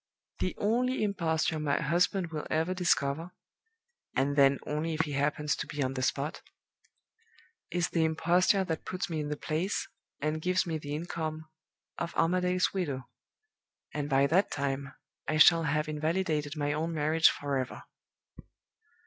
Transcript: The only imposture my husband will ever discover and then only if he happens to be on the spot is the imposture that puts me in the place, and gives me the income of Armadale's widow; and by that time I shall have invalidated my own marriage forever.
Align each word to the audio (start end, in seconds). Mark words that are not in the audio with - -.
The 0.39 0.55
only 0.57 1.03
imposture 1.03 1.59
my 1.59 1.79
husband 1.79 2.31
will 2.31 2.47
ever 2.49 2.73
discover 2.73 3.33
and 4.15 4.35
then 4.35 4.57
only 4.65 4.95
if 4.95 5.01
he 5.01 5.11
happens 5.11 5.55
to 5.57 5.67
be 5.67 5.83
on 5.83 5.93
the 5.93 6.01
spot 6.01 6.41
is 7.69 7.89
the 7.89 8.03
imposture 8.03 8.63
that 8.63 8.83
puts 8.83 9.11
me 9.11 9.19
in 9.19 9.29
the 9.29 9.37
place, 9.37 9.87
and 10.19 10.41
gives 10.41 10.65
me 10.65 10.79
the 10.79 10.95
income 10.95 11.45
of 11.99 12.15
Armadale's 12.15 12.73
widow; 12.73 13.09
and 13.93 14.09
by 14.09 14.25
that 14.25 14.49
time 14.49 14.91
I 15.27 15.37
shall 15.37 15.65
have 15.65 15.87
invalidated 15.87 16.57
my 16.57 16.73
own 16.73 16.95
marriage 16.95 17.29
forever. 17.29 17.83